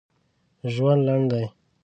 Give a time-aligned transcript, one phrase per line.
[0.73, 1.45] ژوند لنډ دي!